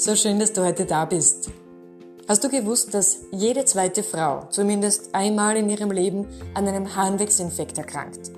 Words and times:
So 0.00 0.16
schön, 0.16 0.38
dass 0.38 0.54
du 0.54 0.64
heute 0.64 0.86
da 0.86 1.04
bist. 1.04 1.50
Hast 2.26 2.42
du 2.42 2.48
gewusst, 2.48 2.94
dass 2.94 3.18
jede 3.32 3.66
zweite 3.66 4.02
Frau 4.02 4.46
zumindest 4.48 5.14
einmal 5.14 5.58
in 5.58 5.68
ihrem 5.68 5.90
Leben 5.90 6.26
an 6.54 6.66
einem 6.66 6.96
Harnwegsinfekt 6.96 7.76
erkrankt? 7.76 8.30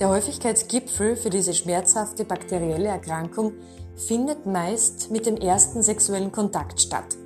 Der 0.00 0.08
Häufigkeitsgipfel 0.08 1.14
für 1.14 1.30
diese 1.30 1.54
schmerzhafte 1.54 2.24
bakterielle 2.24 2.88
Erkrankung 2.88 3.52
findet 3.94 4.44
meist 4.44 5.08
mit 5.12 5.26
dem 5.26 5.36
ersten 5.36 5.84
sexuellen 5.84 6.32
Kontakt 6.32 6.80
statt. 6.80 7.16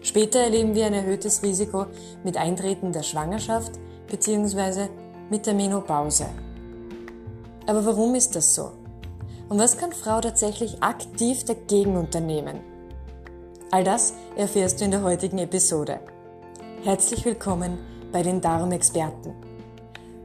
Später 0.00 0.38
erleben 0.38 0.76
wir 0.76 0.86
ein 0.86 0.94
erhöhtes 0.94 1.42
Risiko 1.42 1.86
mit 2.22 2.36
Eintreten 2.36 2.92
der 2.92 3.02
Schwangerschaft 3.02 3.72
bzw. 4.08 4.86
mit 5.28 5.44
der 5.44 5.54
Menopause. 5.54 6.26
Aber 7.66 7.84
warum 7.84 8.14
ist 8.14 8.36
das 8.36 8.54
so? 8.54 8.70
Und 9.48 9.58
was 9.58 9.76
kann 9.76 9.90
Frau 9.90 10.20
tatsächlich 10.20 10.84
aktiv 10.84 11.42
dagegen 11.42 11.96
unternehmen? 11.96 12.75
All 13.72 13.82
das 13.82 14.14
erfährst 14.36 14.80
du 14.80 14.84
in 14.84 14.92
der 14.92 15.02
heutigen 15.02 15.38
Episode. 15.38 15.98
Herzlich 16.84 17.24
willkommen 17.24 17.78
bei 18.12 18.22
den 18.22 18.40
Darmexperten. 18.40 19.34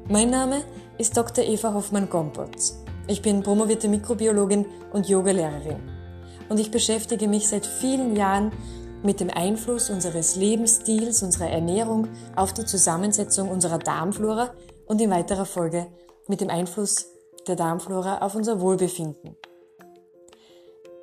Mein 0.08 0.30
Name 0.30 0.62
ist 1.00 1.18
Dr. 1.18 1.44
Eva 1.44 1.74
Hoffmann-Gompotz. 1.74 2.84
Ich 3.08 3.24
bin 3.24 3.42
promovierte 3.42 3.88
Mikrobiologin 3.88 4.68
und 4.94 5.10
Yogalehrerin. 5.10 5.80
Und 6.50 6.60
ich 6.60 6.70
beschäftige 6.70 7.28
mich 7.28 7.48
seit 7.48 7.66
vielen 7.66 8.16
Jahren 8.16 8.52
mit 9.02 9.20
dem 9.20 9.32
Einfluss 9.32 9.90
unseres 9.90 10.36
Lebensstils, 10.36 11.24
unserer 11.24 11.50
Ernährung 11.50 12.10
auf 12.36 12.54
die 12.54 12.66
Zusammensetzung 12.66 13.50
unserer 13.50 13.80
Darmflora 13.80 14.52
und 14.86 15.02
in 15.02 15.10
weiterer 15.10 15.46
Folge 15.46 15.88
mit 16.28 16.42
dem 16.42 16.52
Einfluss 16.52 17.08
der 17.48 17.56
Darmflora 17.56 18.20
auf 18.20 18.36
unser 18.36 18.62
Wohlbefinden. 18.62 19.36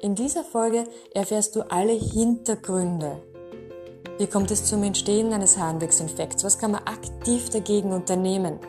In 0.01 0.15
dieser 0.15 0.45
Folge 0.45 0.85
erfährst 1.13 1.57
du 1.57 1.63
alle 1.73 1.93
Hintergründe. 1.93 3.21
Wie 4.19 4.29
kommt 4.29 4.53
es 4.53 4.65
zum 4.65 4.85
Entstehen 4.85 5.33
eines 5.33 5.59
Harnwegsinfekts? 5.59 6.45
Was 6.45 6.57
kann 6.57 6.71
man 6.71 6.85
aktiv 6.85 7.51
dagegen 7.51 7.93
unternehmen? 7.93 8.61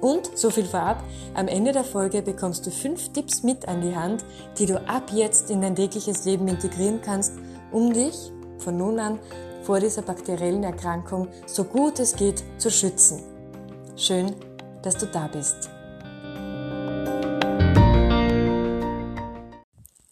Und, 0.00 0.30
so 0.38 0.48
viel 0.48 0.64
vorab, 0.64 1.04
am 1.34 1.48
Ende 1.48 1.72
der 1.72 1.84
Folge 1.84 2.22
bekommst 2.22 2.66
du 2.66 2.70
fünf 2.70 3.12
Tipps 3.12 3.42
mit 3.42 3.68
an 3.68 3.82
die 3.82 3.94
Hand, 3.94 4.24
die 4.58 4.64
du 4.64 4.80
ab 4.88 5.10
jetzt 5.12 5.50
in 5.50 5.60
dein 5.60 5.76
tägliches 5.76 6.24
Leben 6.24 6.48
integrieren 6.48 7.02
kannst, 7.02 7.34
um 7.70 7.92
dich 7.92 8.32
von 8.56 8.78
nun 8.78 8.98
an 8.98 9.18
vor 9.64 9.80
dieser 9.80 10.00
bakteriellen 10.00 10.64
Erkrankung 10.64 11.28
so 11.46 11.64
gut 11.64 12.00
es 12.00 12.16
geht 12.16 12.42
zu 12.56 12.70
schützen. 12.70 13.22
Schön, 13.96 14.34
dass 14.82 14.96
du 14.96 15.04
da 15.04 15.28
bist. 15.28 15.68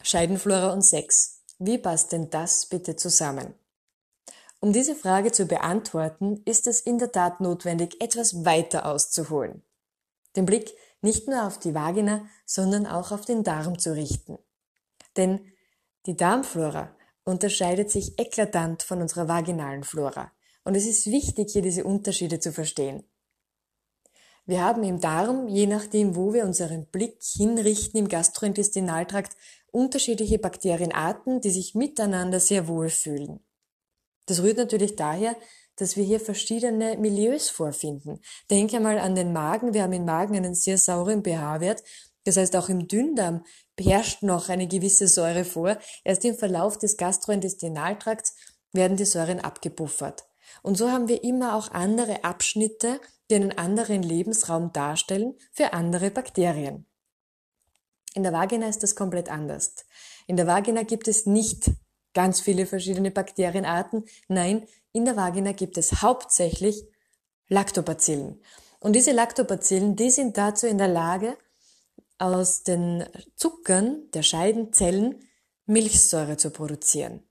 Scheidenflora 0.08 0.72
und 0.72 0.80
Sex. 0.80 1.42
Wie 1.58 1.76
passt 1.76 2.12
denn 2.12 2.30
das 2.30 2.64
bitte 2.64 2.96
zusammen? 2.96 3.52
Um 4.58 4.72
diese 4.72 4.94
Frage 4.94 5.32
zu 5.32 5.44
beantworten, 5.44 6.40
ist 6.46 6.66
es 6.66 6.80
in 6.80 6.96
der 6.96 7.12
Tat 7.12 7.42
notwendig, 7.42 8.00
etwas 8.00 8.46
weiter 8.46 8.86
auszuholen. 8.86 9.62
Den 10.34 10.46
Blick 10.46 10.72
nicht 11.02 11.28
nur 11.28 11.46
auf 11.46 11.58
die 11.58 11.74
Vagina, 11.74 12.24
sondern 12.46 12.86
auch 12.86 13.12
auf 13.12 13.26
den 13.26 13.44
Darm 13.44 13.78
zu 13.78 13.94
richten. 13.94 14.38
Denn 15.18 15.40
die 16.06 16.16
Darmflora 16.16 16.96
unterscheidet 17.24 17.90
sich 17.90 18.18
eklatant 18.18 18.82
von 18.82 19.02
unserer 19.02 19.28
vaginalen 19.28 19.84
Flora. 19.84 20.32
Und 20.64 20.74
es 20.74 20.86
ist 20.86 21.10
wichtig, 21.10 21.52
hier 21.52 21.60
diese 21.60 21.84
Unterschiede 21.84 22.40
zu 22.40 22.50
verstehen. 22.50 23.04
Wir 24.48 24.64
haben 24.64 24.82
im 24.82 24.98
Darm, 24.98 25.46
je 25.46 25.66
nachdem, 25.66 26.16
wo 26.16 26.32
wir 26.32 26.44
unseren 26.44 26.86
Blick 26.86 27.22
hinrichten, 27.22 28.00
im 28.00 28.08
Gastrointestinaltrakt 28.08 29.36
unterschiedliche 29.72 30.38
Bakterienarten, 30.38 31.42
die 31.42 31.50
sich 31.50 31.74
miteinander 31.74 32.40
sehr 32.40 32.66
wohl 32.66 32.88
fühlen. 32.88 33.40
Das 34.24 34.42
rührt 34.42 34.56
natürlich 34.56 34.96
daher, 34.96 35.36
dass 35.76 35.98
wir 35.98 36.04
hier 36.04 36.18
verschiedene 36.18 36.96
Milieus 36.96 37.50
vorfinden. 37.50 38.22
Denke 38.50 38.80
mal 38.80 38.98
an 38.98 39.14
den 39.14 39.34
Magen. 39.34 39.74
Wir 39.74 39.82
haben 39.82 39.92
im 39.92 40.06
Magen 40.06 40.34
einen 40.34 40.54
sehr 40.54 40.78
sauren 40.78 41.22
pH-Wert. 41.22 41.84
Das 42.24 42.38
heißt, 42.38 42.56
auch 42.56 42.70
im 42.70 42.88
Dünndarm 42.88 43.44
herrscht 43.78 44.22
noch 44.22 44.48
eine 44.48 44.66
gewisse 44.66 45.08
Säure 45.08 45.44
vor. 45.44 45.76
Erst 46.04 46.24
im 46.24 46.34
Verlauf 46.34 46.78
des 46.78 46.96
Gastrointestinaltrakts 46.96 48.34
werden 48.72 48.96
die 48.96 49.04
Säuren 49.04 49.40
abgepuffert. 49.40 50.24
Und 50.62 50.78
so 50.78 50.90
haben 50.90 51.06
wir 51.06 51.22
immer 51.22 51.54
auch 51.54 51.70
andere 51.70 52.24
Abschnitte, 52.24 52.98
die 53.30 53.36
einen 53.36 53.56
anderen 53.56 54.02
Lebensraum 54.02 54.72
darstellen 54.72 55.34
für 55.52 55.72
andere 55.72 56.10
Bakterien. 56.10 56.86
In 58.14 58.22
der 58.22 58.32
Vagina 58.32 58.68
ist 58.68 58.82
das 58.82 58.96
komplett 58.96 59.28
anders. 59.28 59.74
In 60.26 60.36
der 60.36 60.46
Vagina 60.46 60.82
gibt 60.82 61.08
es 61.08 61.26
nicht 61.26 61.70
ganz 62.14 62.40
viele 62.40 62.66
verschiedene 62.66 63.10
Bakterienarten. 63.10 64.04
Nein, 64.28 64.66
in 64.92 65.04
der 65.04 65.16
Vagina 65.16 65.52
gibt 65.52 65.78
es 65.78 66.02
hauptsächlich 66.02 66.84
Lactobacillen. 67.48 68.40
Und 68.80 68.94
diese 68.94 69.12
Lactobacillen, 69.12 69.96
die 69.96 70.10
sind 70.10 70.36
dazu 70.36 70.66
in 70.66 70.78
der 70.78 70.88
Lage, 70.88 71.36
aus 72.18 72.62
den 72.62 73.04
Zuckern 73.36 74.10
der 74.12 74.22
Scheidenzellen 74.22 75.24
Milchsäure 75.66 76.36
zu 76.36 76.50
produzieren. 76.50 77.22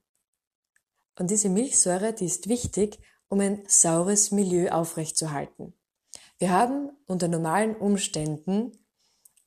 Und 1.18 1.30
diese 1.30 1.48
Milchsäure, 1.48 2.12
die 2.12 2.26
ist 2.26 2.48
wichtig, 2.48 2.98
um 3.28 3.40
ein 3.40 3.64
saures 3.66 4.30
Milieu 4.30 4.70
aufrechtzuerhalten. 4.70 5.74
Wir 6.38 6.50
haben 6.50 6.90
unter 7.06 7.26
normalen 7.26 7.74
Umständen 7.74 8.72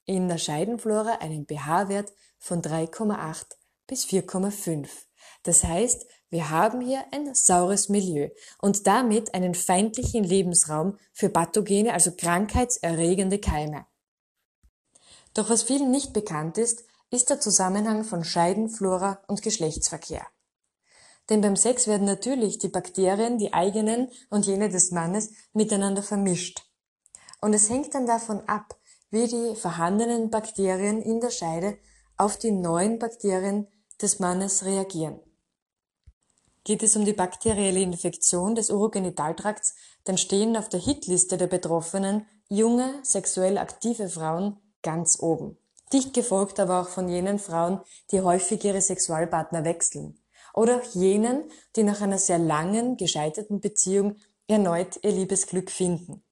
in 0.06 0.28
der 0.28 0.38
Scheidenflora 0.38 1.20
einen 1.22 1.46
pH-Wert 1.46 2.12
von 2.38 2.62
3,8 2.62 3.46
bis 3.88 4.06
4,5. 4.06 4.90
Das 5.44 5.64
heißt, 5.64 6.06
wir 6.30 6.50
haben 6.50 6.82
hier 6.82 7.06
ein 7.12 7.34
saures 7.34 7.88
Milieu 7.88 8.30
und 8.60 8.88
damit 8.88 9.34
einen 9.34 9.56
feindlichen 9.56 10.24
Lebensraum 10.24 10.98
für 11.14 11.30
Pathogene, 11.30 11.94
also 11.94 12.12
krankheitserregende 12.12 13.40
Keime. 13.40 13.86
Doch 15.34 15.50
was 15.50 15.64
vielen 15.64 15.92
nicht 15.92 16.12
bekannt 16.12 16.58
ist, 16.58 16.84
ist 17.10 17.30
der 17.30 17.40
Zusammenhang 17.40 18.04
von 18.04 18.24
Scheidenflora 18.24 19.22
und 19.28 19.42
Geschlechtsverkehr. 19.42 20.26
Denn 21.30 21.40
beim 21.40 21.56
Sex 21.56 21.88
werden 21.88 22.06
natürlich 22.06 22.58
die 22.60 22.70
Bakterien, 22.70 23.38
die 23.38 23.54
eigenen 23.54 24.10
und 24.30 24.46
jene 24.46 24.70
des 24.70 24.92
Mannes, 24.92 25.32
miteinander 25.54 26.04
vermischt. 26.04 26.71
Und 27.42 27.54
es 27.54 27.70
hängt 27.70 27.94
dann 27.96 28.06
davon 28.06 28.42
ab, 28.48 28.78
wie 29.10 29.28
die 29.28 29.56
vorhandenen 29.56 30.30
Bakterien 30.30 31.02
in 31.02 31.20
der 31.20 31.32
Scheide 31.32 31.78
auf 32.16 32.38
die 32.38 32.52
neuen 32.52 33.00
Bakterien 33.00 33.68
des 34.02 34.20
Mannes 34.20 34.64
reagieren. 34.64 35.20
Geht 36.64 36.84
es 36.84 36.96
um 36.96 37.06
die 37.06 37.14
bakterielle 37.14 37.82
Infektion 37.82 38.54
des 38.54 38.70
Urogenitaltrakts, 38.70 39.74
dann 40.04 40.20
stehen 40.20 40.56
auf 40.56 40.70
der 40.70 40.80
Hitliste 40.80 41.38
der 41.38 41.48
Betroffenen 41.48 42.28
junge, 42.50 42.94
sexuell 43.02 43.58
aktive 43.58 44.08
Frauen 44.08 44.60
ganz 44.84 45.20
oben. 45.20 45.58
Dicht 45.92 46.14
gefolgt 46.14 46.60
aber 46.60 46.82
auch 46.82 46.90
von 46.90 47.10
jenen 47.10 47.40
Frauen, 47.40 47.82
die 48.12 48.22
häufig 48.22 48.64
ihre 48.64 48.82
Sexualpartner 48.82 49.66
wechseln. 49.66 50.20
Oder 50.54 50.78
auch 50.78 50.94
jenen, 50.94 51.50
die 51.76 51.84
nach 51.84 52.02
einer 52.02 52.18
sehr 52.18 52.38
langen, 52.38 52.98
gescheiterten 52.98 53.60
Beziehung 53.60 54.18
erneut 54.48 55.00
ihr 55.04 55.12
Liebesglück 55.12 55.72
finden. 55.72 56.24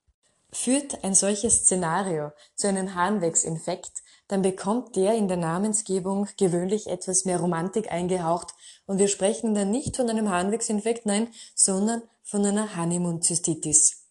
Führt 0.52 1.04
ein 1.04 1.14
solches 1.14 1.64
Szenario 1.64 2.32
zu 2.56 2.68
einem 2.68 2.96
Harnwegsinfekt, 2.96 3.92
dann 4.28 4.42
bekommt 4.42 4.96
der 4.96 5.16
in 5.16 5.28
der 5.28 5.38
Namensgebung 5.38 6.28
gewöhnlich 6.38 6.88
etwas 6.88 7.26
mehr 7.26 7.40
Romantik 7.40 7.92
eingehaucht 7.92 8.54
und 8.86 9.00
wir 9.00 9.08
sprechen 9.08 9.54
dann 9.54 9.72
nicht 9.72 9.96
von 9.96 10.10
einem 10.10 10.30
Harnwegsinfekt, 10.30 11.06
nein, 11.06 11.30
sondern 11.56 12.04
von 12.24 12.46
einer 12.46 12.76
Honeymoon-Zystitis, 12.76 14.06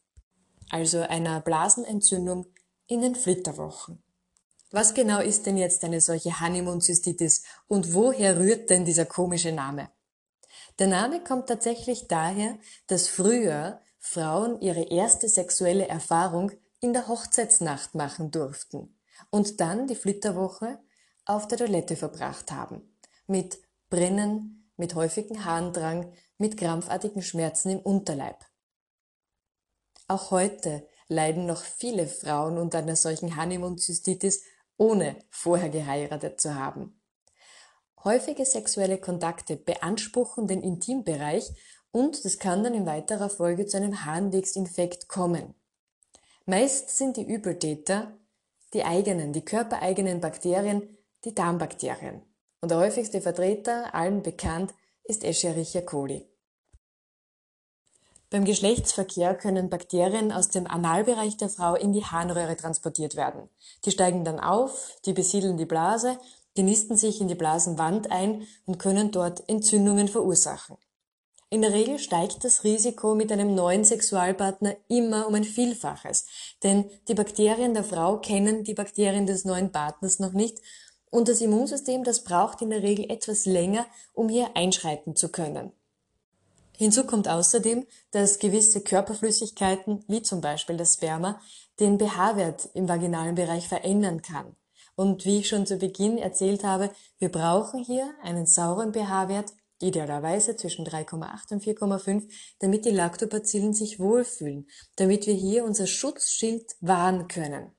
also 0.71 1.01
einer 1.01 1.41
Blasenentzündung 1.41 2.47
in 2.87 3.03
den 3.03 3.15
Flitterwochen. 3.15 4.03
Was 4.71 4.93
genau 4.93 5.21
ist 5.21 5.47
denn 5.47 5.57
jetzt 5.57 5.83
eine 5.85 6.01
solche 6.01 6.41
Honeymoon-Zystitis 6.41 7.45
und 7.69 7.95
woher 7.95 8.39
rührt 8.39 8.71
denn 8.71 8.85
dieser 8.85 9.07
komische 9.07 9.53
Name? 9.53 9.91
Der 10.79 10.89
Name 10.89 11.23
kommt 11.25 11.49
tatsächlich 11.49 12.07
daher, 12.07 12.59
dass 12.87 13.09
früher 13.09 13.81
Frauen 13.99 14.61
ihre 14.61 14.85
erste 14.85 15.29
sexuelle 15.29 15.89
Erfahrung 15.89 16.53
in 16.81 16.93
der 16.93 17.09
Hochzeitsnacht 17.09 17.95
machen 17.95 18.31
durften 18.31 18.99
und 19.31 19.61
dann 19.61 19.87
die 19.87 19.97
Flitterwoche 19.97 20.79
auf 21.25 21.49
der 21.49 21.59
Toilette 21.59 21.97
verbracht 21.97 22.53
haben. 22.53 22.97
Mit 23.27 23.59
Brennen, 23.91 24.71
mit 24.77 24.95
häufigem 24.95 25.45
Harndrang, 25.45 26.13
mit 26.39 26.57
krampfartigen 26.57 27.23
Schmerzen 27.23 27.71
im 27.71 27.81
Unterleib. 27.81 28.45
Auch 30.07 30.31
heute 30.31 30.87
leiden 31.09 31.47
noch 31.47 31.63
viele 31.63 32.07
Frauen 32.07 32.59
unter 32.59 32.79
einer 32.79 32.97
solchen 32.97 33.37
Honeymoon-Zystitis, 33.37 34.43
ohne 34.77 35.17
vorher 35.31 35.69
geheiratet 35.69 36.41
zu 36.41 36.55
haben. 36.55 36.99
Häufige 38.05 38.45
sexuelle 38.45 38.99
Kontakte 38.99 39.57
beanspruchen 39.57 40.47
den 40.47 40.63
Intimbereich 40.63 41.51
und 41.93 42.25
das 42.25 42.39
kann 42.39 42.63
dann 42.63 42.75
in 42.75 42.87
weiterer 42.87 43.31
Folge 43.31 43.67
zu 43.67 43.77
einem 43.77 44.05
Harnwegsinfekt 44.05 45.09
kommen. 45.09 45.55
Meist 46.47 46.97
sind 46.97 47.17
die 47.17 47.27
Übeltäter 47.27 48.19
die 48.75 48.85
eigenen, 48.85 49.33
die 49.33 49.45
körpereigenen 49.45 50.21
Bakterien, 50.21 50.99
die 51.25 51.35
Darmbakterien. 51.35 52.23
Und 52.61 52.71
der 52.71 52.79
häufigste 52.79 53.21
Vertreter, 53.21 53.95
allen 53.95 54.23
bekannt, 54.23 54.75
ist 55.05 55.25
Escherichia 55.25 55.81
coli. 55.81 56.29
Beim 58.31 58.45
Geschlechtsverkehr 58.45 59.35
können 59.35 59.71
Bakterien 59.71 60.33
aus 60.33 60.51
dem 60.51 60.67
Analbereich 60.67 61.39
der 61.39 61.49
Frau 61.49 61.75
in 61.77 61.95
die 61.95 62.05
Harnröhre 62.05 62.57
transportiert 62.57 63.17
werden. 63.17 63.49
Die 63.87 63.91
steigen 63.91 64.25
dann 64.25 64.39
auf, 64.39 64.99
die 65.07 65.15
besiedeln 65.15 65.57
die 65.57 65.65
Blase, 65.65 66.19
die 66.59 66.63
nisten 66.63 66.97
sich 66.97 67.23
in 67.23 67.29
die 67.29 67.35
Blasenwand 67.35 68.11
ein 68.11 68.47
und 68.67 68.79
können 68.79 69.13
dort 69.13 69.49
Entzündungen 69.49 70.09
verursachen. 70.09 70.77
In 71.51 71.63
der 71.63 71.73
Regel 71.73 71.99
steigt 71.99 72.45
das 72.45 72.63
Risiko 72.63 73.15
mit 73.15 73.33
einem 73.33 73.55
neuen 73.55 73.83
Sexualpartner 73.83 74.77
immer 74.89 75.27
um 75.27 75.35
ein 75.35 75.45
Vielfaches, 75.45 76.27
denn 76.63 76.91
die 77.09 77.15
Bakterien 77.15 77.73
der 77.73 77.85
Frau 77.85 78.19
kennen 78.19 78.65
die 78.65 78.75
Bakterien 78.75 79.27
des 79.27 79.47
neuen 79.47 79.73
Partners 79.73 80.19
noch 80.19 80.33
nicht 80.33 80.59
und 81.11 81.27
das 81.27 81.41
Immunsystem, 81.41 82.05
das 82.05 82.23
braucht 82.23 82.61
in 82.61 82.69
der 82.69 82.83
Regel 82.83 83.11
etwas 83.11 83.47
länger, 83.47 83.87
um 84.13 84.29
hier 84.29 84.51
einschreiten 84.57 85.17
zu 85.17 85.31
können. 85.31 85.73
Hinzu 86.77 87.05
kommt 87.05 87.29
außerdem, 87.29 87.87
dass 88.11 88.39
gewisse 88.39 88.83
Körperflüssigkeiten, 88.83 90.05
wie 90.07 90.21
zum 90.21 90.43
Beispiel 90.43 90.77
das 90.77 90.95
Sperma, 90.95 91.41
den 91.81 91.99
pH-Wert 91.99 92.69
im 92.75 92.89
vaginalen 92.91 93.35
Bereich 93.35 93.67
verändern 93.67 94.21
kann. 94.21 94.55
Und 94.95 95.25
wie 95.25 95.39
ich 95.39 95.49
schon 95.49 95.67
zu 95.67 95.79
Beginn 95.79 96.19
erzählt 96.19 96.63
habe, 96.63 96.91
wir 97.19 97.31
brauchen 97.31 97.83
hier 97.83 98.11
einen 98.23 98.47
sauren 98.47 98.93
pH-Wert, 98.93 99.55
idealerweise 99.81 100.57
zwischen 100.57 100.87
3,8 100.87 101.53
und 101.53 101.63
4,5, 101.63 102.29
damit 102.59 102.85
die 102.85 102.91
Lactobacillen 102.91 103.75
sich 103.75 103.99
wohlfühlen, 103.99 104.69
damit 104.97 105.27
wir 105.27 105.35
hier 105.35 105.65
unser 105.65 105.87
Schutzschild 105.87 106.77
wahren 106.81 107.29
können. 107.29 107.73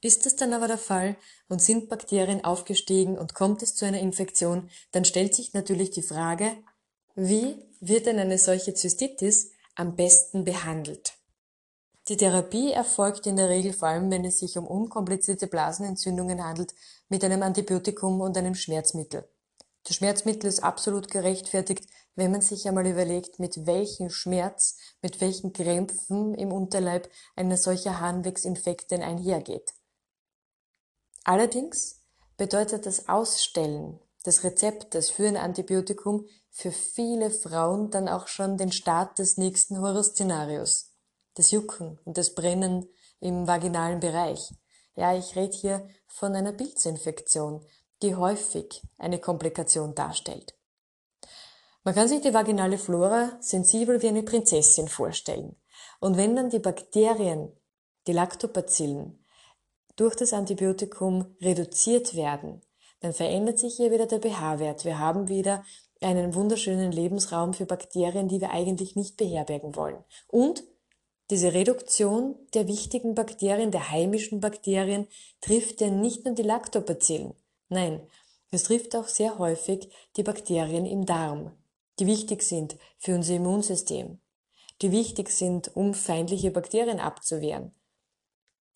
Ist 0.00 0.26
das 0.26 0.34
dann 0.34 0.52
aber 0.52 0.66
der 0.66 0.78
Fall 0.78 1.16
und 1.48 1.62
sind 1.62 1.88
Bakterien 1.88 2.44
aufgestiegen 2.44 3.16
und 3.16 3.34
kommt 3.34 3.62
es 3.62 3.76
zu 3.76 3.84
einer 3.84 4.00
Infektion, 4.00 4.68
dann 4.90 5.04
stellt 5.04 5.34
sich 5.34 5.54
natürlich 5.54 5.90
die 5.90 6.02
Frage, 6.02 6.56
wie 7.14 7.56
wird 7.80 8.06
denn 8.06 8.18
eine 8.18 8.38
solche 8.38 8.74
Zystitis 8.74 9.50
am 9.76 9.94
besten 9.94 10.44
behandelt? 10.44 11.14
Die 12.08 12.16
Therapie 12.16 12.72
erfolgt 12.72 13.28
in 13.28 13.36
der 13.36 13.48
Regel 13.48 13.72
vor 13.72 13.88
allem, 13.88 14.10
wenn 14.10 14.24
es 14.24 14.40
sich 14.40 14.58
um 14.58 14.66
unkomplizierte 14.66 15.46
Blasenentzündungen 15.46 16.42
handelt, 16.42 16.74
mit 17.08 17.22
einem 17.22 17.44
Antibiotikum 17.44 18.20
und 18.20 18.36
einem 18.36 18.56
Schmerzmittel. 18.56 19.28
Das 19.84 19.96
Schmerzmittel 19.96 20.48
ist 20.48 20.62
absolut 20.62 21.10
gerechtfertigt, 21.10 21.88
wenn 22.14 22.30
man 22.30 22.40
sich 22.40 22.68
einmal 22.68 22.86
überlegt, 22.86 23.38
mit 23.38 23.66
welchem 23.66 24.10
Schmerz, 24.10 24.76
mit 25.00 25.20
welchen 25.20 25.52
Krämpfen 25.52 26.34
im 26.34 26.52
Unterleib 26.52 27.10
ein 27.36 27.56
solcher 27.56 28.00
Harnwegsinfekt 28.00 28.90
denn 28.90 29.02
einhergeht. 29.02 29.72
Allerdings 31.24 32.00
bedeutet 32.36 32.86
das 32.86 33.08
Ausstellen 33.08 33.98
des 34.26 34.44
Rezeptes 34.44 35.10
für 35.10 35.26
ein 35.26 35.36
Antibiotikum 35.36 36.26
für 36.50 36.70
viele 36.70 37.30
Frauen 37.30 37.90
dann 37.90 38.08
auch 38.08 38.28
schon 38.28 38.58
den 38.58 38.72
Start 38.72 39.18
des 39.18 39.36
nächsten 39.36 39.80
Horrorszenarios. 39.80 40.92
Das 41.34 41.50
Jucken 41.50 41.98
und 42.04 42.18
das 42.18 42.34
Brennen 42.34 42.88
im 43.20 43.46
vaginalen 43.46 44.00
Bereich. 44.00 44.52
Ja, 44.94 45.16
ich 45.16 45.34
rede 45.34 45.56
hier 45.56 45.88
von 46.06 46.34
einer 46.34 46.52
Pilzinfektion, 46.52 47.64
die 48.02 48.14
häufig 48.14 48.82
eine 48.98 49.18
Komplikation 49.18 49.94
darstellt. 49.94 50.54
Man 51.84 51.94
kann 51.94 52.08
sich 52.08 52.20
die 52.20 52.34
vaginale 52.34 52.78
Flora 52.78 53.36
sensibel 53.40 54.02
wie 54.02 54.08
eine 54.08 54.22
Prinzessin 54.22 54.88
vorstellen. 54.88 55.56
Und 56.00 56.16
wenn 56.16 56.36
dann 56.36 56.50
die 56.50 56.60
Bakterien, 56.60 57.52
die 58.06 58.12
Lactobacillen, 58.12 59.24
durch 59.96 60.14
das 60.14 60.32
Antibiotikum 60.32 61.36
reduziert 61.40 62.14
werden, 62.14 62.62
dann 63.00 63.12
verändert 63.12 63.58
sich 63.58 63.76
hier 63.76 63.90
wieder 63.90 64.06
der 64.06 64.20
pH-Wert. 64.20 64.84
Wir 64.84 64.98
haben 64.98 65.28
wieder 65.28 65.64
einen 66.00 66.34
wunderschönen 66.34 66.92
Lebensraum 66.92 67.52
für 67.52 67.66
Bakterien, 67.66 68.28
die 68.28 68.40
wir 68.40 68.50
eigentlich 68.50 68.96
nicht 68.96 69.16
beherbergen 69.16 69.76
wollen. 69.76 70.02
Und 70.28 70.64
diese 71.30 71.52
Reduktion 71.52 72.36
der 72.54 72.68
wichtigen 72.68 73.14
Bakterien, 73.14 73.70
der 73.70 73.90
heimischen 73.90 74.40
Bakterien, 74.40 75.08
trifft 75.40 75.80
ja 75.80 75.88
nicht 75.88 76.24
nur 76.24 76.34
die 76.34 76.42
Lactobacillen. 76.42 77.34
Nein, 77.72 78.06
es 78.50 78.64
trifft 78.64 78.94
auch 78.94 79.08
sehr 79.08 79.38
häufig 79.38 79.88
die 80.18 80.22
Bakterien 80.22 80.84
im 80.84 81.06
Darm, 81.06 81.52
die 81.98 82.06
wichtig 82.06 82.42
sind 82.42 82.76
für 82.98 83.14
unser 83.14 83.36
Immunsystem, 83.36 84.20
die 84.82 84.92
wichtig 84.92 85.30
sind, 85.30 85.74
um 85.74 85.94
feindliche 85.94 86.50
Bakterien 86.50 87.00
abzuwehren. 87.00 87.72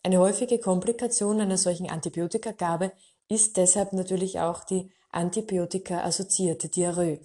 Eine 0.03 0.19
häufige 0.19 0.59
Komplikation 0.59 1.43
einer 1.43 1.59
solchen 1.59 1.91
Antibiotikagabe 1.91 2.91
ist 3.29 3.59
deshalb 3.59 3.93
natürlich 3.93 4.41
auch 4.41 4.65
die 4.65 4.91
Antibiotika-assoziierte 5.11 6.71
Diarrhoe. 6.71 7.21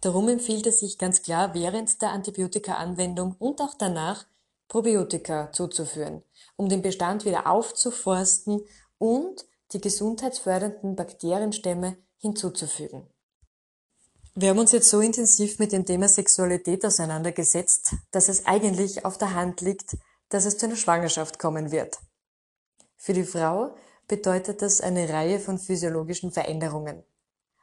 Darum 0.00 0.28
empfiehlt 0.28 0.68
es 0.68 0.78
sich 0.78 0.96
ganz 0.96 1.22
klar, 1.22 1.54
während 1.54 2.00
der 2.00 2.10
Antibiotika-Anwendung 2.10 3.34
und 3.40 3.60
auch 3.60 3.74
danach 3.76 4.26
Probiotika 4.68 5.50
zuzuführen, 5.50 6.22
um 6.54 6.68
den 6.68 6.82
Bestand 6.82 7.24
wieder 7.24 7.48
aufzuforsten 7.48 8.60
und 8.98 9.44
die 9.72 9.80
gesundheitsfördernden 9.80 10.96
Bakterienstämme 10.96 11.96
hinzuzufügen. 12.18 13.06
Wir 14.34 14.50
haben 14.50 14.58
uns 14.58 14.72
jetzt 14.72 14.88
so 14.88 15.00
intensiv 15.00 15.58
mit 15.58 15.72
dem 15.72 15.84
Thema 15.84 16.08
Sexualität 16.08 16.86
auseinandergesetzt, 16.86 17.94
dass 18.12 18.28
es 18.28 18.46
eigentlich 18.46 19.04
auf 19.04 19.18
der 19.18 19.34
Hand 19.34 19.60
liegt, 19.60 19.96
dass 20.30 20.46
es 20.46 20.56
zu 20.56 20.66
einer 20.66 20.76
Schwangerschaft 20.76 21.38
kommen 21.38 21.70
wird. 21.70 21.98
Für 22.96 23.12
die 23.12 23.24
Frau 23.24 23.74
bedeutet 24.08 24.62
das 24.62 24.80
eine 24.80 25.08
Reihe 25.08 25.38
von 25.38 25.58
physiologischen 25.58 26.32
Veränderungen. 26.32 27.02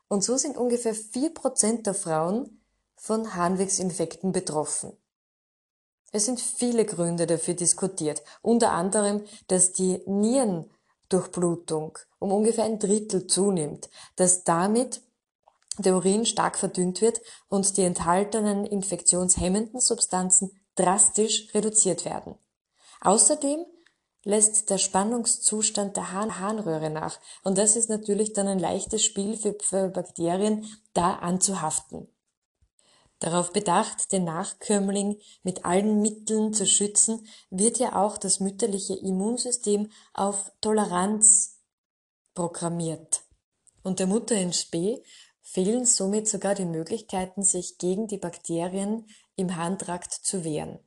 Und 0.08 0.24
so 0.24 0.38
sind 0.38 0.58
ungefähr 0.58 0.94
vier 0.94 1.34
Prozent 1.34 1.88
der 1.88 1.94
Frauen 1.94 2.62
von 2.96 3.36
Harnwegsinfekten 3.36 4.32
betroffen. 4.32 4.94
Es 6.12 6.26
sind 6.26 6.42
viele 6.42 6.86
Gründe 6.86 7.28
dafür 7.28 7.54
diskutiert, 7.54 8.24
unter 8.42 8.72
anderem, 8.72 9.24
dass 9.48 9.72
die 9.72 10.02
Nierendurchblutung 11.12 11.98
um 12.20 12.32
ungefähr 12.32 12.66
ein 12.66 12.80
Drittel 12.80 13.28
zunimmt, 13.28 13.90
dass 14.16 14.44
damit 14.44 15.02
der 15.78 15.96
Urin 15.96 16.26
stark 16.26 16.58
verdünnt 16.58 17.02
wird 17.02 17.22
und 17.48 17.78
die 17.78 17.84
enthaltenen 17.84 18.66
infektionshemmenden 18.66 19.80
Substanzen 19.80 20.52
drastisch 20.76 21.54
reduziert 21.54 22.06
werden. 22.06 22.36
Außerdem 23.02 23.66
lässt 24.26 24.70
der 24.70 24.78
Spannungszustand 24.78 25.96
der 25.96 26.12
Harnröhre 26.12 26.90
nach. 26.90 27.20
Und 27.44 27.58
das 27.58 27.78
ist 27.78 27.90
natürlich 27.90 28.34
dann 28.34 28.48
ein 28.48 28.60
leichtes 28.60 29.04
Spiel 29.04 29.38
für, 29.38 29.56
für 29.62 29.88
Bakterien, 29.88 30.66
da 30.94 31.16
anzuhaften. 31.16 32.10
Darauf 33.20 33.52
bedacht, 33.52 34.14
den 34.14 34.24
Nachkömmling 34.24 35.20
mit 35.44 35.66
allen 35.66 36.02
Mitteln 36.02 36.54
zu 36.54 36.66
schützen, 36.66 37.28
wird 37.50 37.78
ja 37.78 38.02
auch 38.02 38.18
das 38.18 38.40
mütterliche 38.40 38.96
Immunsystem 38.96 39.92
auf 40.14 40.52
Toleranz 40.62 41.60
programmiert. 42.34 43.22
Und 43.84 44.00
der 44.00 44.08
Mutter 44.08 44.36
in 44.36 44.54
Spee 44.54 45.04
fehlen 45.42 45.86
somit 45.86 46.30
sogar 46.30 46.56
die 46.56 46.66
Möglichkeiten, 46.66 47.44
sich 47.44 47.78
gegen 47.78 48.08
die 48.08 48.18
Bakterien 48.18 49.06
im 49.36 49.56
Harntrakt 49.56 50.14
zu 50.14 50.44
wehren. 50.46 50.80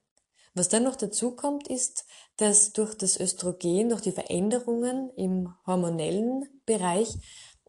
Was 0.55 0.69
dann 0.69 0.85
noch 0.85 0.97
dazu 0.97 1.35
kommt, 1.35 1.69
ist, 1.69 2.05
dass 2.37 2.73
durch 2.73 2.95
das 2.95 3.19
Östrogen, 3.19 3.89
durch 3.89 4.03
die 4.03 4.13
Veränderungen 4.13 5.11
im 5.17 5.55
hormonellen 5.67 6.47
Bereich 6.67 7.17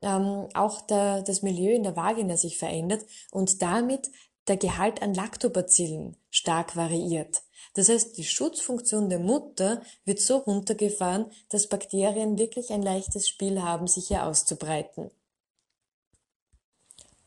ähm, 0.01 0.49
auch 0.53 0.81
der, 0.81 1.21
das 1.23 1.41
Milieu 1.41 1.73
in 1.73 1.83
der 1.83 1.95
Vagina 1.95 2.37
sich 2.37 2.57
verändert 2.57 3.05
und 3.31 3.61
damit 3.61 4.09
der 4.47 4.57
Gehalt 4.57 5.01
an 5.01 5.13
Lactobacillen 5.13 6.17
stark 6.29 6.75
variiert. 6.75 7.43
Das 7.75 7.89
heißt, 7.89 8.17
die 8.17 8.23
Schutzfunktion 8.23 9.09
der 9.09 9.19
Mutter 9.19 9.81
wird 10.05 10.19
so 10.19 10.37
runtergefahren, 10.37 11.31
dass 11.49 11.67
Bakterien 11.67 12.37
wirklich 12.37 12.71
ein 12.71 12.83
leichtes 12.83 13.27
Spiel 13.27 13.61
haben, 13.61 13.87
sich 13.87 14.07
hier 14.09 14.25
auszubreiten. 14.25 15.09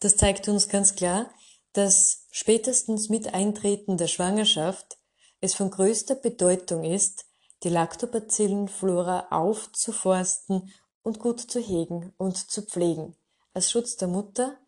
Das 0.00 0.16
zeigt 0.16 0.49
uns 0.49 0.68
ganz 0.68 0.94
klar, 0.94 1.30
dass 1.73 2.26
spätestens 2.30 3.08
mit 3.08 3.35
Eintreten 3.35 3.96
der 3.96 4.06
Schwangerschaft 4.06 4.99
es 5.40 5.54
von 5.54 5.70
größter 5.70 6.14
Bedeutung 6.14 6.85
ist, 6.85 7.25
die 7.62 7.68
Lactobacillenflora 7.68 9.28
aufzuforsten 9.30 10.73
und 11.02 11.18
gut 11.18 11.40
zu 11.40 11.61
hegen 11.61 12.12
und 12.18 12.50
zu 12.50 12.62
pflegen, 12.62 13.16
als 13.54 13.70
Schutz 13.70 13.96
der 13.96 14.08
Mutter, 14.08 14.58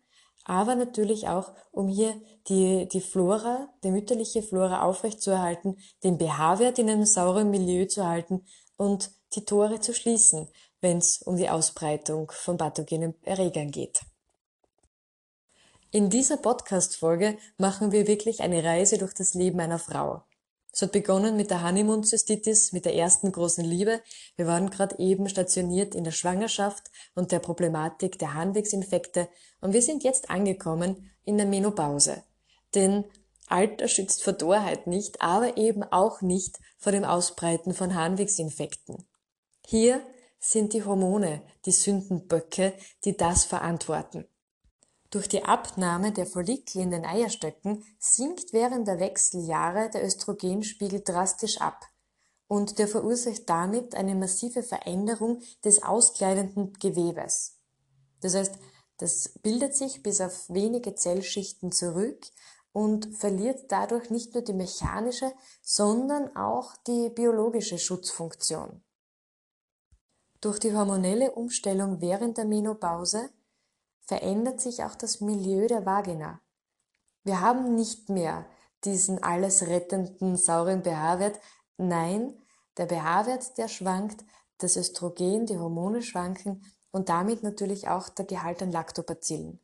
aber 0.49 0.73
natürlich 0.73 1.27
auch, 1.27 1.53
um 1.71 1.87
hier 1.87 2.19
die, 2.47 2.87
die 2.87 3.01
Flora, 3.01 3.69
die 3.83 3.91
mütterliche 3.91 4.41
Flora 4.41 4.81
aufrechtzuerhalten, 4.81 5.77
den 6.03 6.17
pH-Wert 6.17 6.79
in 6.79 6.89
einem 6.89 7.05
sauren 7.05 7.51
Milieu 7.51 7.85
zu 7.85 8.07
halten 8.07 8.43
und 8.75 9.11
die 9.35 9.45
Tore 9.45 9.79
zu 9.79 9.93
schließen, 9.93 10.49
wenn 10.81 10.97
es 10.97 11.21
um 11.21 11.37
die 11.37 11.49
Ausbreitung 11.49 12.31
von 12.31 12.57
pathogenen 12.57 13.13
Erregern 13.21 13.69
geht. 13.69 14.01
In 15.91 16.09
dieser 16.09 16.37
Podcast-Folge 16.37 17.37
machen 17.59 17.91
wir 17.91 18.07
wirklich 18.07 18.41
eine 18.41 18.63
Reise 18.63 18.97
durch 18.97 19.13
das 19.13 19.35
Leben 19.35 19.59
einer 19.59 19.77
Frau. 19.77 20.23
Es 20.71 20.81
hat 20.81 20.91
begonnen 20.91 21.35
mit 21.35 21.49
der 21.49 21.63
Honeymoon-Zystitis, 21.63 22.71
mit 22.71 22.85
der 22.85 22.95
ersten 22.95 23.31
großen 23.31 23.65
Liebe. 23.65 24.01
Wir 24.35 24.47
waren 24.47 24.69
gerade 24.69 24.99
eben 24.99 25.27
stationiert 25.27 25.95
in 25.95 26.03
der 26.03 26.11
Schwangerschaft 26.11 26.91
und 27.15 27.31
der 27.31 27.39
Problematik 27.39 28.19
der 28.19 28.33
Harnwegsinfekte 28.33 29.27
und 29.61 29.73
wir 29.73 29.81
sind 29.81 30.03
jetzt 30.03 30.29
angekommen 30.29 31.09
in 31.25 31.37
der 31.37 31.47
Menopause. 31.47 32.23
Denn 32.75 33.05
Alter 33.47 33.87
schützt 33.87 34.23
vor 34.23 34.37
Torheit 34.37 34.85
nicht, 34.85 35.21
aber 35.21 35.57
eben 35.57 35.83
auch 35.83 36.21
nicht 36.21 36.59
vor 36.77 36.91
dem 36.91 37.03
Ausbreiten 37.03 37.73
von 37.73 37.95
Harnwegsinfekten. 37.95 39.05
Hier 39.65 40.01
sind 40.39 40.73
die 40.73 40.83
Hormone 40.83 41.41
die 41.65 41.71
Sündenböcke, 41.71 42.73
die 43.05 43.17
das 43.17 43.43
verantworten. 43.43 44.25
Durch 45.11 45.27
die 45.27 45.43
Abnahme 45.43 46.11
der 46.11 46.27
Follikel 46.27 46.81
in 46.81 46.91
den 46.91 47.05
Eierstöcken 47.05 47.83
sinkt 47.97 48.53
während 48.53 48.87
der 48.87 48.99
Wechseljahre 48.99 49.89
der 49.89 50.05
Östrogenspiegel 50.05 51.01
drastisch 51.01 51.59
ab 51.59 51.87
und 52.47 52.77
der 52.77 52.87
verursacht 52.87 53.49
damit 53.49 53.95
eine 53.95 54.13
massive 54.13 54.61
Veränderung 54.61 55.41
des 55.63 55.81
auskleidenden 55.81 56.73
Gewebes. 56.73 57.59
Das 58.21 58.35
heißt, 58.35 58.55
das 58.97 59.29
bildet 59.41 59.75
sich 59.75 60.03
bis 60.03 60.21
auf 60.21 60.49
wenige 60.49 60.93
Zellschichten 60.93 61.71
zurück 61.71 62.27
und 62.71 63.15
verliert 63.17 63.71
dadurch 63.71 64.11
nicht 64.11 64.35
nur 64.35 64.43
die 64.43 64.53
mechanische, 64.53 65.31
sondern 65.61 66.35
auch 66.35 66.75
die 66.85 67.09
biologische 67.09 67.79
Schutzfunktion. 67.79 68.83
Durch 70.41 70.59
die 70.59 70.73
hormonelle 70.73 71.31
Umstellung 71.31 71.99
während 71.99 72.37
der 72.37 72.45
Menopause 72.45 73.29
verändert 74.09 74.59
sich 74.59 74.83
auch 74.83 74.95
das 74.95 75.21
Milieu 75.21 75.67
der 75.67 75.85
Vagina. 75.85 76.41
Wir 77.23 77.41
haben 77.41 77.75
nicht 77.75 78.09
mehr 78.09 78.47
diesen 78.83 79.21
alles 79.21 79.67
rettenden 79.67 80.35
sauren 80.35 80.81
pH-Wert. 80.83 81.39
Nein, 81.77 82.33
der 82.77 82.87
pH-Wert, 82.87 83.59
der 83.59 83.67
schwankt, 83.67 84.25
das 84.57 84.77
Östrogen, 84.77 85.45
die 85.45 85.59
Hormone 85.59 86.01
schwanken 86.01 86.65
und 86.89 87.09
damit 87.09 87.43
natürlich 87.43 87.87
auch 87.87 88.09
der 88.09 88.25
Gehalt 88.25 88.63
an 88.63 88.71
Lactobacillen. 88.71 89.59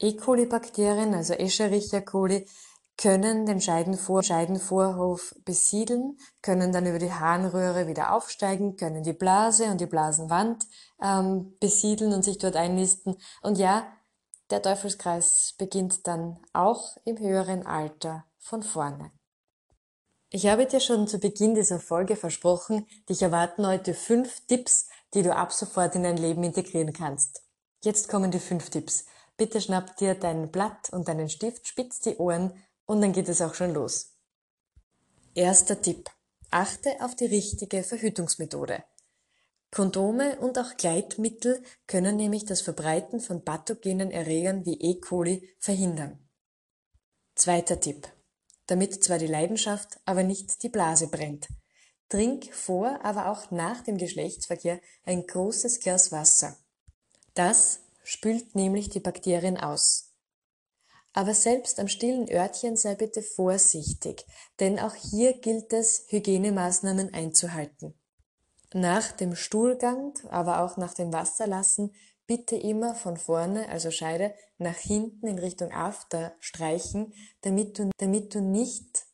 E. 0.00 0.16
coli-Bakterien, 0.16 1.14
also 1.14 1.34
Escherichia 1.34 2.00
coli, 2.00 2.48
können 2.96 3.44
den 3.44 3.60
Scheidenvor 3.60 4.22
Scheidenvorhof 4.22 5.34
besiedeln, 5.44 6.18
können 6.42 6.72
dann 6.72 6.86
über 6.86 6.98
die 6.98 7.12
Harnröhre 7.12 7.86
wieder 7.86 8.12
aufsteigen, 8.12 8.76
können 8.76 9.02
die 9.02 9.12
Blase 9.12 9.66
und 9.66 9.80
die 9.80 9.86
Blasenwand 9.86 10.66
ähm, 11.02 11.56
besiedeln 11.60 12.12
und 12.12 12.24
sich 12.24 12.38
dort 12.38 12.56
einnisten. 12.56 13.16
Und 13.42 13.58
ja, 13.58 13.86
der 14.50 14.62
Teufelskreis 14.62 15.54
beginnt 15.58 16.06
dann 16.06 16.38
auch 16.52 16.96
im 17.04 17.18
höheren 17.18 17.66
Alter 17.66 18.24
von 18.38 18.62
vorne. 18.62 19.10
Ich 20.30 20.46
habe 20.46 20.66
dir 20.66 20.80
schon 20.80 21.06
zu 21.06 21.18
Beginn 21.18 21.54
dieser 21.54 21.80
Folge 21.80 22.16
versprochen, 22.16 22.86
dich 23.08 23.22
erwarten 23.22 23.66
heute 23.66 23.94
fünf 23.94 24.46
Tipps, 24.46 24.88
die 25.14 25.22
du 25.22 25.34
ab 25.34 25.52
sofort 25.52 25.94
in 25.94 26.02
dein 26.02 26.16
Leben 26.16 26.42
integrieren 26.42 26.92
kannst. 26.92 27.42
Jetzt 27.84 28.08
kommen 28.08 28.30
die 28.30 28.40
fünf 28.40 28.70
Tipps. 28.70 29.04
Bitte 29.36 29.60
schnapp 29.60 29.96
dir 29.96 30.14
dein 30.14 30.50
Blatt 30.50 30.90
und 30.90 31.08
deinen 31.08 31.28
Stift, 31.28 31.68
spitz 31.68 32.00
die 32.00 32.16
Ohren 32.16 32.52
und 32.86 33.00
dann 33.00 33.12
geht 33.12 33.28
es 33.28 33.42
auch 33.42 33.54
schon 33.54 33.74
los. 33.74 34.14
Erster 35.34 35.80
Tipp. 35.82 36.08
Achte 36.50 36.96
auf 37.00 37.14
die 37.14 37.26
richtige 37.26 37.82
Verhütungsmethode. 37.82 38.84
Kondome 39.70 40.38
und 40.38 40.58
auch 40.58 40.76
Gleitmittel 40.76 41.62
können 41.86 42.16
nämlich 42.16 42.44
das 42.44 42.62
Verbreiten 42.62 43.20
von 43.20 43.44
pathogenen 43.44 44.10
Erregern 44.10 44.64
wie 44.64 44.80
E. 44.80 45.00
coli 45.00 45.54
verhindern. 45.58 46.18
Zweiter 47.34 47.78
Tipp. 47.80 48.08
Damit 48.66 49.04
zwar 49.04 49.18
die 49.18 49.26
Leidenschaft, 49.26 50.00
aber 50.04 50.22
nicht 50.22 50.62
die 50.62 50.68
Blase 50.68 51.08
brennt. 51.08 51.48
Trink 52.08 52.54
vor, 52.54 53.04
aber 53.04 53.30
auch 53.30 53.50
nach 53.50 53.82
dem 53.82 53.98
Geschlechtsverkehr 53.98 54.80
ein 55.04 55.26
großes 55.26 55.80
Glas 55.80 56.12
Wasser. 56.12 56.56
Das 57.34 57.80
spült 58.04 58.54
nämlich 58.54 58.88
die 58.88 59.00
Bakterien 59.00 59.58
aus. 59.58 60.05
Aber 61.16 61.32
selbst 61.32 61.80
am 61.80 61.88
stillen 61.88 62.30
Örtchen 62.30 62.76
sei 62.76 62.94
bitte 62.94 63.22
vorsichtig, 63.22 64.26
denn 64.60 64.78
auch 64.78 64.94
hier 64.94 65.32
gilt 65.32 65.72
es, 65.72 66.04
Hygienemaßnahmen 66.08 67.14
einzuhalten. 67.14 67.94
Nach 68.74 69.12
dem 69.12 69.34
Stuhlgang, 69.34 70.12
aber 70.28 70.60
auch 70.60 70.76
nach 70.76 70.92
dem 70.92 71.14
Wasserlassen, 71.14 71.94
bitte 72.26 72.54
immer 72.54 72.94
von 72.94 73.16
vorne, 73.16 73.66
also 73.70 73.90
Scheide, 73.90 74.34
nach 74.58 74.76
hinten 74.76 75.26
in 75.26 75.38
Richtung 75.38 75.72
After 75.72 76.34
streichen, 76.38 77.14
damit 77.40 77.78
du, 77.78 77.90
damit 77.96 78.34
du 78.34 78.42
nicht 78.42 79.06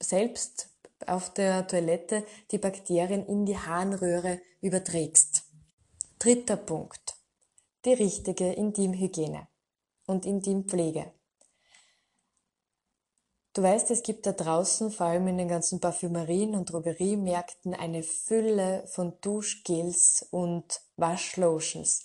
selbst 0.00 0.70
auf 1.06 1.34
der 1.34 1.66
Toilette 1.66 2.24
die 2.52 2.58
Bakterien 2.58 3.26
in 3.26 3.44
die 3.44 3.58
Harnröhre 3.58 4.40
überträgst. 4.62 5.42
Dritter 6.18 6.56
Punkt. 6.56 7.16
Die 7.84 7.92
richtige 7.92 8.50
Intimhygiene 8.50 9.46
und 10.06 10.24
Intimpflege. 10.24 11.12
Du 13.58 13.64
weißt, 13.64 13.90
es 13.90 14.04
gibt 14.04 14.24
da 14.24 14.30
draußen, 14.30 14.92
vor 14.92 15.08
allem 15.08 15.26
in 15.26 15.36
den 15.36 15.48
ganzen 15.48 15.80
Parfümerien 15.80 16.54
und 16.54 16.72
Drogeriemärkten, 16.72 17.74
eine 17.74 18.04
Fülle 18.04 18.86
von 18.86 19.14
Duschgels 19.20 20.28
und 20.30 20.80
Waschlotions. 20.96 22.04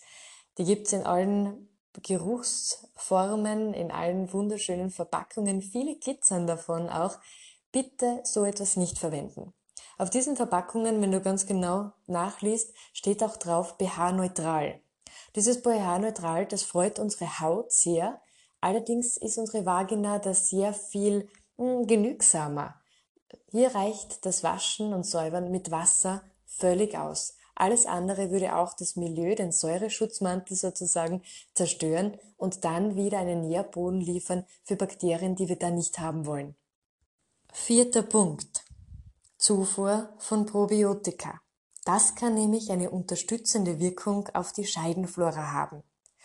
Die 0.58 0.64
gibt's 0.64 0.94
in 0.94 1.04
allen 1.04 1.70
Geruchsformen, 2.02 3.76
in 3.76 3.92
allen 3.92 4.34
wunderschönen 4.34 4.90
Verpackungen. 4.90 5.62
Viele 5.62 5.96
glitzern 5.96 6.48
davon 6.48 6.90
auch. 6.90 7.20
Bitte 7.72 8.22
so 8.24 8.46
etwas 8.46 8.76
nicht 8.76 8.98
verwenden. 8.98 9.54
Auf 10.00 10.10
diesen 10.10 10.36
Verpackungen, 10.36 11.04
wenn 11.04 11.12
du 11.12 11.22
ganz 11.22 11.46
genau 11.46 11.92
nachliest, 12.08 12.74
steht 12.94 13.24
auch 13.24 13.38
drauf 13.38 13.76
pH-neutral. 13.78 14.82
Dieses 15.36 15.58
pH-neutral, 15.58 16.48
das 16.48 16.64
freut 16.64 16.98
unsere 16.98 17.42
Haut 17.42 17.72
sehr. 17.72 18.20
Allerdings 18.60 19.18
ist 19.18 19.38
unsere 19.38 19.68
Vagina 19.68 20.18
da 20.18 20.34
sehr 20.34 20.74
viel 20.74 21.30
genügsamer. 21.88 22.76
Hier 23.52 23.74
reicht 23.76 24.26
das 24.26 24.44
Waschen 24.44 24.94
und 24.94 25.06
Säubern 25.06 25.52
mit 25.52 25.72
Wasser 25.72 26.24
völlig 26.46 26.98
aus. 26.98 27.36
Alles 27.56 27.86
andere 27.86 28.32
würde 28.32 28.56
auch 28.56 28.74
das 28.74 28.96
Milieu, 28.96 29.36
den 29.36 29.52
Säureschutzmantel 29.52 30.58
sozusagen, 30.58 31.22
zerstören 31.54 32.18
und 32.38 32.66
dann 32.66 32.96
wieder 32.96 33.20
einen 33.20 33.48
Nährboden 33.48 34.02
liefern 34.02 34.46
für 34.64 34.76
Bakterien, 34.76 35.36
die 35.36 35.50
wir 35.50 35.58
da 35.58 35.70
nicht 35.70 36.00
haben 36.00 36.26
wollen. 36.26 36.56
Vierter 37.52 38.02
Punkt. 38.02 38.66
Zufuhr 39.38 40.10
von 40.18 40.46
Probiotika. 40.46 41.42
Das 41.86 42.16
kann 42.16 42.34
nämlich 42.34 42.72
eine 42.72 42.90
unterstützende 42.90 43.80
Wirkung 43.80 44.30
auf 44.34 44.54
die 44.54 44.66
Scheidenflora 44.66 45.52
haben. 45.52 45.84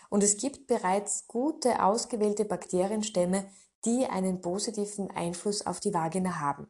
Und 0.08 0.22
es 0.22 0.38
gibt 0.38 0.66
bereits 0.66 1.26
gute 1.26 1.82
ausgewählte 1.82 2.44
Bakterienstämme, 2.44 3.50
die 3.84 4.06
einen 4.06 4.40
positiven 4.40 5.10
Einfluss 5.10 5.66
auf 5.66 5.80
die 5.80 5.94
Vagina 5.94 6.40
haben. 6.40 6.68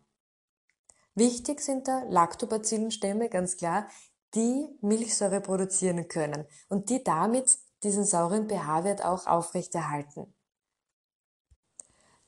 Wichtig 1.14 1.60
sind 1.60 1.88
da 1.88 2.04
Lactobacillenstämme, 2.08 3.28
ganz 3.28 3.56
klar, 3.56 3.88
die 4.34 4.68
Milchsäure 4.80 5.40
produzieren 5.40 6.06
können 6.08 6.46
und 6.68 6.90
die 6.90 7.02
damit 7.02 7.58
diesen 7.82 8.04
sauren 8.04 8.48
pH-Wert 8.48 9.04
auch 9.04 9.26
aufrechterhalten. 9.26 10.34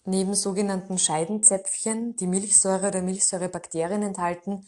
Neben 0.05 0.35
sogenannten 0.35 0.99
Scheidenzäpfchen, 0.99 2.17
die 2.17 2.27
Milchsäure 2.27 2.89
oder 2.89 3.03
Milchsäurebakterien 3.03 4.03
enthalten, 4.03 4.67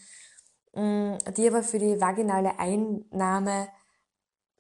mm, 0.75 1.17
die 1.37 1.49
aber 1.49 1.63
für 1.63 1.79
die 1.79 2.01
vaginale 2.01 2.59
Einnahme 2.59 3.69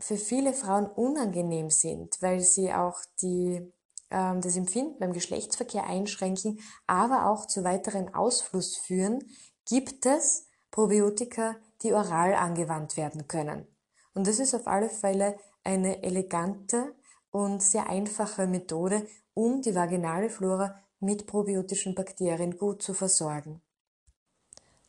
für 0.01 0.17
viele 0.17 0.55
Frauen 0.55 0.87
unangenehm 0.87 1.71
sind, 1.71 2.21
weil 2.21 2.41
sie 2.41 2.73
auch 2.73 2.99
die 3.21 3.73
das 4.13 4.57
Empfinden 4.57 4.99
beim 4.99 5.13
Geschlechtsverkehr 5.13 5.87
einschränken, 5.87 6.61
aber 6.87 7.27
auch 7.31 7.47
zu 7.47 7.65
weiteren 7.65 8.15
Ausfluss 8.15 8.77
führen, 8.77 9.25
gibt 9.67 10.07
es 10.07 10.49
Probiotika, 10.71 11.57
die 11.83 11.93
oral 11.93 12.35
angewandt 12.35 12.97
werden 12.97 13.27
können. 13.27 13.67
Und 14.15 14.27
das 14.27 14.39
ist 14.39 14.55
auf 14.55 14.67
alle 14.67 14.91
Fälle 14.91 15.39
eine 15.65 16.03
elegante 16.03 16.95
und 17.31 17.63
sehr 17.63 17.89
einfache 17.89 18.47
Methode, 18.47 19.07
um 19.35 19.63
die 19.63 19.75
vaginale 19.75 20.29
Flora 20.29 20.79
mit 21.01 21.27
probiotischen 21.27 21.95
Bakterien 21.95 22.57
gut 22.59 22.83
zu 22.83 22.95
versorgen. 22.95 23.63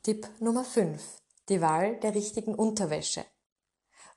Tipp 0.03 0.27
Nummer 0.39 0.63
5. 0.63 1.01
Die 1.50 1.62
Wahl 1.62 1.98
der 2.01 2.13
richtigen 2.13 2.56
Unterwäsche. 2.56 3.25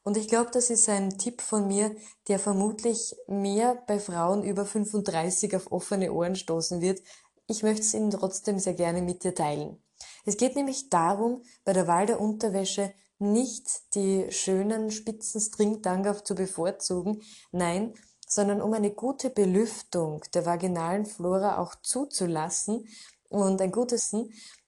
Und 0.06 0.16
ich 0.16 0.28
glaube, 0.28 0.50
das 0.52 0.70
ist 0.70 0.88
ein 0.88 1.18
Tipp 1.18 1.40
von 1.40 1.66
mir, 1.66 1.92
der 2.28 2.38
vermutlich 2.38 3.16
mehr 3.26 3.75
bei 3.88 3.98
Frauen 3.98 4.44
über 4.44 4.64
35 4.64 5.56
auf 5.56 5.72
offene 5.72 6.12
Ohren 6.12 6.36
stoßen 6.36 6.80
wird. 6.80 7.02
Ich 7.48 7.64
möchte 7.64 7.82
es 7.82 7.92
Ihnen 7.92 8.12
trotzdem 8.12 8.60
sehr 8.60 8.75
gerne 8.75 9.02
mit 9.02 9.25
dir 9.25 9.34
teilen. 9.34 9.82
Es 10.25 10.36
geht 10.36 10.54
nämlich 10.54 10.90
darum, 10.90 11.42
bei 11.64 11.72
der 11.72 11.88
Wahl 11.88 12.06
der 12.06 12.20
Unterwäsche 12.20 12.92
nicht 13.18 13.96
die 13.96 14.30
schönen 14.30 14.92
spitzen 14.92 15.40
Stringtanga 15.40 16.22
zu 16.22 16.36
bevorzugen, 16.36 17.20
nein, 17.50 17.92
sondern 18.28 18.62
um 18.62 18.75
eine 18.75 18.92
gute 18.92 19.28
Belüftung 19.28 20.22
der 20.34 20.46
vaginalen 20.46 21.04
Flora 21.04 21.58
auch 21.58 21.75
zuzulassen, 21.82 22.86
und 23.28 23.60
ein 23.60 23.72
gutes 23.72 24.14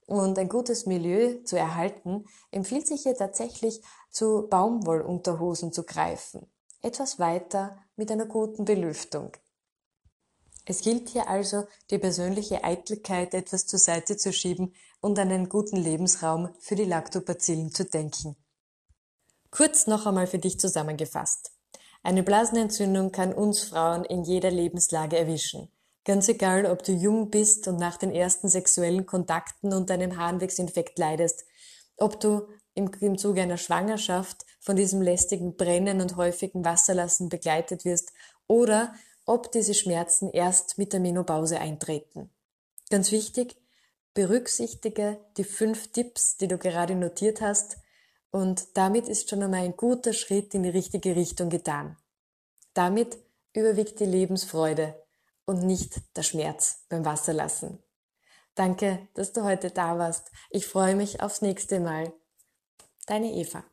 und 0.09 0.39
ein 0.39 0.49
gutes 0.49 0.87
Milieu 0.87 1.35
zu 1.45 1.57
erhalten, 1.57 2.25
empfiehlt 2.51 2.89
sich 2.89 3.03
hier 3.03 3.15
tatsächlich 3.15 3.83
zu 4.11 4.47
Baumwollunterhosen 4.49 5.73
zu 5.73 5.85
greifen. 5.85 6.47
Etwas 6.83 7.19
weiter 7.19 7.79
mit 7.97 8.11
einer 8.11 8.27
guten 8.27 8.65
Belüftung. 8.65 9.33
Es 10.65 10.83
gilt 10.83 11.09
hier 11.09 11.29
also, 11.29 11.65
die 11.91 11.99
persönliche 11.99 12.63
Eitelkeit 12.63 13.33
etwas 13.33 13.67
zur 13.67 13.79
Seite 13.79 14.17
zu 14.17 14.33
schieben 14.33 14.75
und 15.01 15.19
an 15.19 15.31
einen 15.31 15.49
guten 15.49 15.77
Lebensraum 15.77 16.55
für 16.59 16.75
die 16.75 16.85
Lactobacillen 16.85 17.73
zu 17.73 17.85
denken. 17.87 18.37
Kurz 19.51 19.87
noch 19.87 20.05
einmal 20.05 20.27
für 20.27 20.39
dich 20.39 20.61
zusammengefasst. 20.61 21.53
Eine 22.03 22.23
Blasenentzündung 22.23 23.13
kann 23.13 23.33
uns 23.33 23.63
Frauen 23.63 24.05
in 24.05 24.25
jeder 24.25 24.51
Lebenslage 24.51 25.17
erwischen. 25.17 25.73
Ganz 26.05 26.29
egal, 26.29 26.67
ob 26.67 26.83
du 26.83 26.93
jung 26.93 27.31
bist 27.31 27.67
und 27.67 27.79
nach 27.79 27.97
den 27.97 28.11
ersten 28.11 28.49
sexuellen 28.49 29.07
Kontakten 29.07 29.73
und 29.73 29.91
einem 29.91 30.17
Harnwegsinfekt 30.17 30.99
leidest, 30.99 31.45
ob 31.97 32.21
du 32.21 32.47
im, 32.79 32.91
im 33.01 33.19
Zuge 33.19 33.43
einer 33.43 33.57
Schwangerschaft 33.57 34.47
von 34.61 34.77
diesem 34.77 35.03
lästigen 35.03 35.57
Brennen 35.57 36.01
und 36.01 36.17
häufigen 36.17 36.65
Wasserlassen 36.65 37.29
begleitet 37.29 37.85
wirst 37.85 38.13
oder 38.47 38.95
ob 39.27 39.51
diese 39.51 39.75
Schmerzen 39.75 40.31
erst 40.31 40.79
mit 40.79 40.93
der 40.93 41.01
Menopause 41.01 41.59
eintreten. 41.59 42.31
Ganz 42.89 43.11
wichtig, 43.11 43.57
berücksichtige 44.15 45.19
die 45.37 45.45
fünf 45.45 45.93
Tipps, 45.93 46.37
die 46.37 46.49
du 46.49 46.57
gerade 46.57 46.95
notiert 46.95 47.41
hast, 47.41 47.77
und 48.31 48.77
damit 48.77 49.09
ist 49.09 49.31
schon 49.31 49.43
einmal 49.43 49.65
ein 49.65 49.77
guter 49.77 50.13
Schritt 50.13 50.55
in 50.55 50.63
die 50.63 50.69
richtige 50.69 51.17
Richtung 51.17 51.49
getan. 51.49 51.97
Damit 52.75 53.19
überwiegt 53.55 54.01
die 54.01 54.05
Lebensfreude 54.05 54.95
und 55.47 55.63
nicht 55.63 56.01
der 56.15 56.23
Schmerz 56.23 56.85
beim 56.91 57.07
Wasserlassen. 57.07 57.83
Danke, 58.55 59.09
dass 59.15 59.33
du 59.33 59.45
heute 59.45 59.71
da 59.71 59.99
warst. 59.99 60.31
Ich 60.51 60.67
freue 60.67 60.95
mich 60.95 61.23
aufs 61.23 61.41
nächste 61.41 61.81
Mal. 61.81 62.13
Deine 63.09 63.33
Eva. 63.33 63.65